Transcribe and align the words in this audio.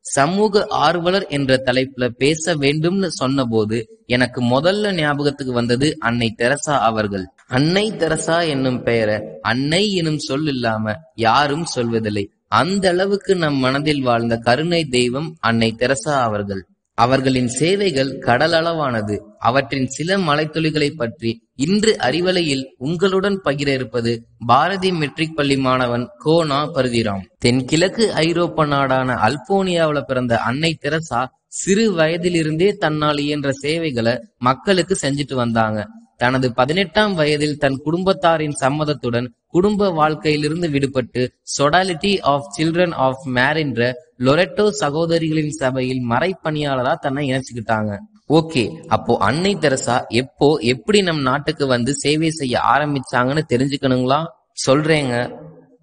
சமூக 0.00 0.66
ஆர்வலர் 0.68 1.26
என்ற 1.26 1.62
தலைப்புல 1.64 2.08
பேச 2.08 2.54
வேண்டும்னு 2.56 3.06
சொன்னபோது 3.06 4.02
எனக்கு 4.06 4.40
முதல்ல 4.42 4.92
ஞாபகத்துக்கு 4.94 5.52
வந்தது 5.52 5.96
அன்னை 5.98 6.30
தெரசா 6.30 6.78
அவர்கள். 6.78 7.26
அன்னை 7.46 7.92
தெரசா 7.92 8.40
என்னும் 8.40 8.82
பெயரை 8.82 9.20
அன்னை 9.40 9.94
எனும் 9.94 10.18
சொல் 10.18 10.46
இல்லாம 10.46 10.94
யாரும் 11.14 11.66
சொல்வதில்லை. 11.76 12.24
அந்த 12.46 12.88
அளவுக்கு 12.88 13.36
நம் 13.36 13.56
மனதில் 13.56 14.02
வாழ்ந்த 14.02 14.36
கருணை 14.36 14.84
தெய்வம் 14.84 15.36
அன்னை 15.40 15.72
தெரசா 15.72 16.22
அவர்கள். 16.22 16.62
அவர்களின் 17.04 17.50
சேவைகள் 17.58 18.10
கடலளவானது. 18.26 19.16
அவற்றின் 19.48 19.88
சில 19.96 20.18
மலைத்துளிகளை 20.28 20.88
பற்றி 20.96 21.30
இன்று 21.66 21.92
அறிவலையில் 22.08 22.64
உங்களுடன் 22.86 23.38
பகிர 23.44 23.68
இருப்பது 23.78 24.12
பாரதி 24.46 24.90
மெட்ரிக் 24.92 25.36
பள்ளி 25.36 25.56
மாணவன் 25.66 26.06
கோனா 26.24 26.60
பருதிராம். 26.76 27.24
தென்கிழக்கு 27.38 28.06
ஐரோப்பா 28.26 28.64
நாடான 28.66 29.18
அல்போனியாவில 29.28 30.00
பிறந்த 30.02 30.34
அன்னை 30.48 30.72
தெரசா 30.82 31.22
சிறு 31.60 31.84
வயதிலிருந்தே 31.94 32.68
தன்னால் 32.82 33.20
இயன்ற 33.26 33.50
சேவைகளை 33.62 34.14
மக்களுக்கு 34.48 34.96
செஞ்சுட்டு 35.02 35.34
வந்தாங்க. 35.34 35.80
தனது 36.22 36.46
பதினெட்டாம் 36.52 37.14
வயதில் 37.14 37.58
தன் 37.58 37.78
குடும்பத்தாரின் 37.84 38.56
சம்மதத்துடன் 38.62 39.28
குடும்ப 39.46 39.90
வாழ்க்கையிலிருந்து 39.90 40.68
விடுபட்டு 40.68 41.22
சொடாலிட்டி 41.56 42.12
ஆஃப் 42.32 42.48
சில்ட்ரன் 42.56 42.94
ஆஃப் 43.06 43.24
மேரின்ற 43.36 43.90
லொரெட்டோ 44.26 44.66
சகோதரிகளின் 44.82 45.54
சபையில் 45.60 46.02
மறைப்பணியாளரா 46.12 46.92
தன்னை 47.04 47.24
இணைச்சுக்கிட்டாங்க. 47.30 47.92
ஓகே 48.30 48.64
அப்போ 48.86 49.12
அன்னை 49.28 49.52
தெரசா 49.56 49.96
எப்போ 50.22 50.48
எப்படி 50.72 50.98
நம் 51.02 51.22
நாட்டுக்கு 51.22 51.66
வந்து 51.66 51.92
சேவை 51.94 52.30
செய்ய 52.30 52.56
ஆரம்பிச்சாங்கன்னு 52.74 53.44
தெரிஞ்சுக்கணுங்களா? 53.52 54.20
சொல்றேங்க. 54.66 55.14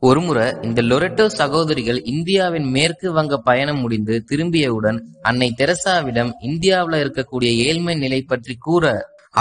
ஒருமுறை 0.04 0.46
இந்த 0.62 0.80
லொரெட்டோ 0.82 1.26
சகோதரிகள் 1.40 2.00
இந்தியாவின் 2.14 2.68
மேற்கு 2.72 3.08
வங்க 3.12 3.38
பயணம் 3.38 3.80
முடிந்து 3.80 4.16
திரும்பியவுடன் 4.30 5.00
அன்னை 5.22 5.50
தெரசாவிடம் 5.62 6.32
இந்தியாவில் 6.50 7.02
இருக்கக்கூடிய 7.04 7.52
ஏழ்மை 7.68 7.96
நிலை 8.04 8.20
பற்றி 8.22 8.56
கூற 8.60 8.86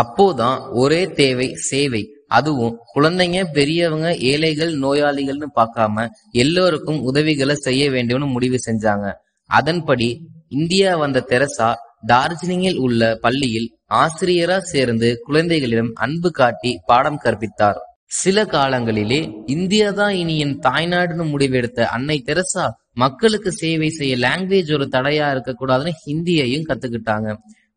அப்போதான் 0.00 0.58
ஒரே 0.82 1.02
தேவை 1.20 1.48
சேவை. 1.70 2.02
அதுவும் 2.28 2.76
குழந்தைங்க 2.94 3.40
பெரியவங்க 3.52 4.08
ஏழைகள் 4.30 4.72
நோயாளிகள்னு 4.78 5.48
பார்க்காம 5.58 6.06
எல்லோருக்கும் 6.42 7.00
உதவிகளை 7.00 7.54
செய்ய 7.66 7.82
வேண்டும்னு 7.90 8.26
முடிவு 8.26 8.58
செஞ்சாங்க. 8.66 9.06
அதன்படி 9.50 10.08
இந்தியா 10.48 10.96
வந்த 10.96 11.24
தெரசா 11.32 11.68
டார்ஜிலிங்கில் 12.08 12.78
உள்ள 12.78 13.02
பள்ளியில் 13.20 13.68
ஆசிரியரா 13.94 14.58
சேர்ந்து 14.72 15.08
குழந்தைகளிடம் 15.24 15.92
அன்பு 15.94 16.30
காட்டி 16.30 16.72
பாடம் 16.86 17.20
கற்பித்தார். 17.24 17.78
சில 18.22 18.44
காலங்களிலே 18.44 19.20
இந்தியா 19.46 19.88
தான் 19.90 20.14
இனி 20.14 20.34
என் 20.38 20.58
தாய்நாடுன்னு 20.66 21.24
முடிவெடுத்த 21.32 21.86
அன்னை 21.96 22.18
தெரசா 22.20 22.64
மக்களுக்கு 22.92 23.52
சேவை 23.52 23.88
செய்ய 23.90 24.16
லாங்குவேஜ் 24.16 24.70
ஒரு 24.72 24.86
தடையா 24.92 25.26
இருக்க 25.30 25.52
கூடாதுன்னு 25.52 25.92
ஹிந்தியையும் 26.04 26.68
கத்துக்கிட்டாங்க. 26.68 27.30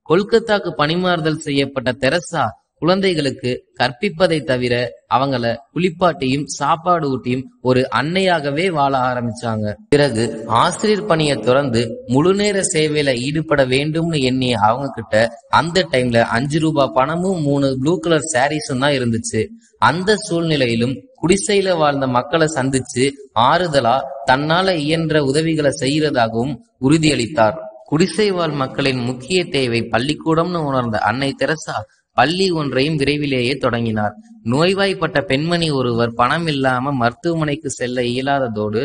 கொல்கத்தாக்கு 0.09 0.71
பணிமாறுதல் 0.81 1.45
செய்யப்பட்ட 1.47 1.91
தெரசா 2.03 2.45
குழந்தைகளுக்கு 2.81 3.51
கற்பிப்பதை 3.79 4.37
தவிர 4.43 4.73
அவங்கள 5.15 5.45
குளிப்பாட்டியும் 5.73 6.45
சாப்பாடு 6.57 7.05
ஊட்டியும் 7.13 7.43
ஒரு 7.61 7.81
அன்னையாகவே 7.99 8.65
வாழ 8.77 8.93
ஆரம்பிச்சாங்க. 9.09 9.73
பிறகு 9.89 10.23
ஆசிரியர் 10.61 11.05
பணியை 11.05 11.35
துறந்து 11.37 11.81
முழுநேர 12.07 12.63
சேவையில 12.73 13.15
ஈடுபட 13.27 13.65
வேண்டும்னு 13.65 14.19
எண்ணி 14.29 14.51
அவங்க 14.53 14.87
கிட்ட 14.95 15.23
அந்த 15.49 15.85
டைம்ல 15.91 16.19
அஞ்சு 16.37 16.59
ரூபாய் 16.59 16.93
பணமும் 16.93 17.41
மூணு 17.41 17.69
ப்ளூ 17.81 17.95
கலர் 17.99 18.31
சாரீஸும் 18.33 18.83
தான் 18.85 18.97
இருந்துச்சு. 18.99 19.43
அந்த 19.77 20.15
சூழ்நிலையிலும் 20.27 20.97
குடிசையில 21.21 21.77
வாழ்ந்த 21.77 22.07
மக்களை 22.07 22.47
சந்திச்சு 22.55 23.05
ஆறுதலா 23.49 23.97
தன்னால 24.31 24.77
இயன்ற 24.85 25.23
உதவிகளை 25.23 25.71
செய்யறதாகவும் 25.81 26.55
உறுதியளித்தார். 26.81 27.59
குடிசை 27.89 28.31
வாழ் 28.31 28.51
மக்களின் 28.51 28.99
முக்கிய 28.99 29.45
தேவை 29.45 29.79
பள்ளிக்கூடம்னு 29.91 30.59
உணர்ந்த 30.69 30.97
அன்னை 30.99 31.29
தெரசா 31.33 31.77
பள்ளி 32.17 32.51
ஒன்றையும் 32.51 32.95
விரைவிலேயே 32.95 33.53
தொடங்கினார். 33.57 34.13
நோய்வாய்ப்பட்ட 34.43 35.21
பெண்மணி 35.21 35.71
ஒருவர் 35.71 36.13
பணம் 36.13 36.47
இல்லாம 36.47 36.91
மருத்துவமனைக்கு 36.91 37.69
செல்ல 37.69 38.01
இயலாததோடு 38.01 38.83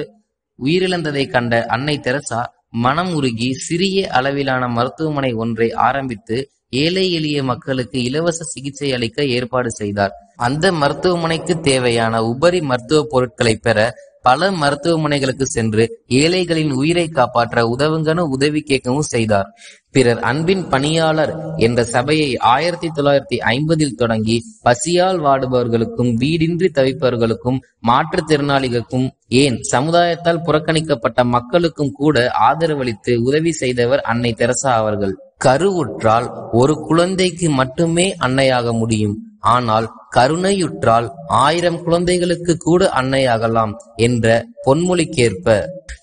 உயிரிழந்ததை 0.58 1.24
கண்ட 1.28 1.66
அன்னை 1.66 1.96
தெரசா 1.98 2.40
மனம் 2.70 3.12
உருகி 3.14 3.52
சிறிய 3.66 4.06
அளவிலான 4.08 4.68
மருத்துவமனை 4.68 5.32
ஒன்றை 5.34 5.72
ஆரம்பித்து 5.72 6.38
ஏழை 6.70 7.12
எளிய 7.12 7.42
மக்களுக்கு 7.42 8.02
இலவச 8.02 8.44
சிகிச்சை 8.44 8.92
அளிக்க 8.92 9.24
ஏற்பாடு 9.24 9.70
செய்தார். 9.70 10.14
அந்த 10.36 10.72
மருத்துவமனைக்கு 10.72 11.60
தேவையான 11.60 12.22
உபரி 12.24 12.60
மருத்துவ 12.60 13.02
பொருட்களை 13.10 13.56
பெற 13.56 13.78
பல 14.26 14.50
மருத்துவமனைகளுக்கு 14.62 15.46
சென்று 15.54 15.84
ஏழைகளின் 16.18 16.72
உயிரை 16.72 17.06
காப்பாற்ற 17.08 17.62
உதவுங்கன்னு 17.76 18.24
உதவி 18.36 18.60
கேட்கவும் 18.68 19.10
செய்தார். 19.14 19.48
பிறர் 19.90 20.20
அன்பின் 20.30 20.62
பணியாளர் 20.68 21.32
என்ற 21.56 21.80
சபையை 21.84 22.30
ஆயிரத்தி 22.52 22.88
தொள்ளாயிரத்தி 22.96 23.36
ஐம்பதில் 23.50 23.98
தொடங்கி 24.00 24.36
பசியால் 24.62 25.20
வாடுபவர்களுக்கும் 25.26 26.12
வீடின்றி 26.22 26.70
தவிப்பவர்களுக்கும் 26.78 27.58
மாற்றுத்திறனாளிகளுக்கும் 27.88 29.06
ஏன் 29.42 29.58
சமுதாயத்தால் 29.72 30.42
புறக்கணிக்கப்பட்ட 30.46 31.22
மக்களுக்கும் 31.36 31.92
கூட 31.92 32.16
ஆதரவளித்து 32.48 33.14
உதவி 33.28 33.52
செய்தவர் 33.52 34.04
அன்னை 34.12 34.32
தெரசா 34.32 34.72
அவர்கள். 34.74 35.14
கருவுற்றால் 35.44 36.28
ஒரு 36.52 36.74
குழந்தைக்கு 36.88 37.50
மட்டுமே 37.50 38.08
அன்னையாக 38.26 38.72
முடியும். 38.72 39.16
ஆனால் 39.44 39.86
கருணையுற்றால் 40.16 41.06
ஆயிரம் 41.26 41.82
குழந்தைகளுக்கு 41.82 42.56
கூட 42.56 42.90
அன்னையாகலாம் 43.00 43.72
என்ற 43.96 44.26
பொன்மொழிக்கேற்ப. 44.66 45.46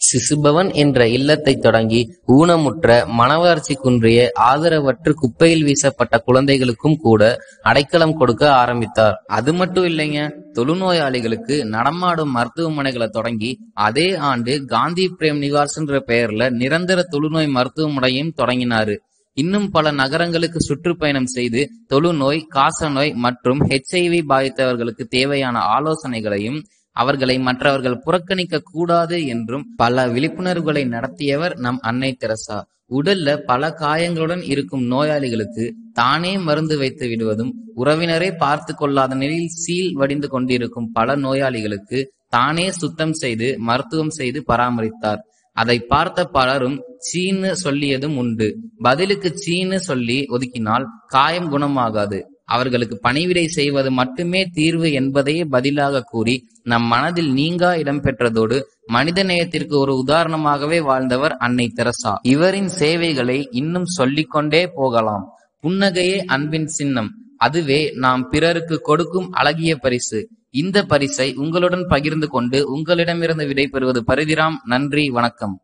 சிசுபவன் 0.07 0.73
என்ற 0.73 1.07
இல்லத்தை 1.07 1.53
தொடங்கி 1.55 2.01
ஊனமுற்ற 2.27 2.89
மனவளர்ச்சி 3.19 3.75
குன்றிய 3.75 4.29
ஆதரவற்று 4.51 5.13
குப்பையில் 5.13 5.63
வீசப்பட்ட 5.63 6.17
குழந்தைகளுக்கும் 6.17 6.97
கூட 6.97 7.21
அடைக்கலம் 7.61 8.17
கொடுக்க 8.17 8.53
ஆரம்பித்தார். 8.53 9.17
அது 9.27 9.53
மட்டும் 9.53 9.85
இல்லைங்க 9.85 10.21
தொழுநோயாளிகளுக்கு 10.53 11.63
நடமாடும் 11.63 12.35
மருத்துவமனைகளை 12.35 13.07
தொடங்கி 13.07 13.51
அதே 13.73 14.15
ஆண்டு 14.15 14.65
காந்தி 14.65 15.15
பிரேம் 15.19 15.41
நிவாஸ் 15.45 15.77
என்ற 15.79 16.03
பெயர்ல 16.07 16.49
நிரந்தர 16.49 17.01
தொழுநோய் 17.11 17.55
மருத்துவமனையும் 17.57 18.33
தொடங்கினாரு. 18.37 18.97
இன்னும் 19.37 19.67
பல 19.69 19.91
நகரங்களுக்கு 19.91 20.59
சுற்றுப்பயணம் 20.59 21.29
செய்து 21.35 21.61
தொழுநோய் 21.93 22.41
காசநோய் 22.55 23.11
மற்றும் 23.15 23.61
ஹெச்ஐவி 23.69 24.19
பாதித்தவர்களுக்கு 24.29 25.03
தேவையான 25.07 25.59
ஆலோசனைகளையும் 25.75 26.59
அவர்களை 26.95 27.39
மற்றவர்கள் 27.39 28.01
புறக்கணிக்க 28.03 28.63
கூடாது 28.71 29.17
என்றும் 29.25 29.65
பல 29.75 30.07
விழிப்புணர்வுகளை 30.07 30.83
நடத்தியவர் 30.87 31.55
நம் 31.57 31.79
அன்னை 31.81 32.11
தெரசா. 32.13 32.57
உடல்ல 32.89 33.37
பல 33.45 33.69
காயங்களுடன் 33.71 34.43
இருக்கும் 34.43 34.85
நோயாளிகளுக்கு 34.85 35.65
தானே 35.93 36.37
மருந்து 36.37 36.77
வைத்து 36.77 37.05
விடுவதும் 37.07 37.51
உறவினரை 37.75 38.29
பார்த்து 38.37 38.73
கொள்ளாத 38.75 39.15
நிலையில் 39.15 39.57
சீல் 39.63 39.93
வடிந்து 39.93 40.27
கொண்டிருக்கும் 40.29 40.91
பல 40.91 41.15
நோயாளிகளுக்கு 41.15 41.99
தானே 42.27 42.71
சுத்தம் 42.71 43.13
செய்து 43.13 43.47
மருத்துவம் 43.59 44.15
செய்து 44.19 44.43
பராமரித்தார். 44.47 45.21
அதை 45.51 45.79
பார்த்த 45.79 46.25
பலரும் 46.25 46.81
சீன்னு 46.97 47.51
சொல்லியதும் 47.63 48.17
உண்டு. 48.17 48.57
பதிலுக்கு 48.77 49.33
சீன்னு 49.45 49.75
சொல்லி 49.75 50.25
ஒதுக்கினால் 50.29 50.85
காயம் 51.07 51.51
குணமாகாது. 51.51 52.21
அவர்களுக்கு 52.45 52.99
பணிவிடை 52.99 53.47
செய்வது 53.47 53.91
மட்டுமே 53.91 54.45
தீர்வு 54.45 54.91
என்பதையே 54.91 55.43
பதிலாக 55.43 56.01
கூறி 56.01 56.47
நம் 56.63 56.83
மனதில் 56.83 57.31
நீங்கா 57.31 57.75
இடம் 57.75 58.03
பெற்றதோடு 58.03 58.61
மனித 58.85 59.23
நேயத்திற்கு 59.23 59.77
ஒரு 59.77 60.03
உதாரணமாகவே 60.07 60.81
வாழ்ந்தவர் 60.81 61.37
அன்னை 61.37 61.67
தெரசா. 61.67 62.19
இவரின் 62.21 62.67
சேவைகளை 62.67 63.47
இன்னும் 63.51 63.85
சொல்லிக்கொண்டே 63.85 64.67
போகலாம். 64.67 65.29
புன்னகையே 65.63 66.17
அன்பின் 66.25 66.67
சின்னம். 66.67 67.11
அதுவே 67.37 67.91
நாம் 67.93 68.29
பிறருக்கு 68.29 68.79
கொடுக்கும் 68.79 69.31
அழகிய 69.31 69.75
பரிசு. 69.75 70.29
இந்த 70.53 70.83
பரிசை 70.83 71.33
உங்களுடன் 71.33 71.85
பகிர்ந்து 71.87 72.27
கொண்டு 72.27 72.71
உங்களிடமிருந்து 72.71 73.45
விடைபெறுவது 73.45 74.01
பரிதிராம். 74.07 74.55
நன்றி 74.63 75.09
வணக்கம். 75.09 75.61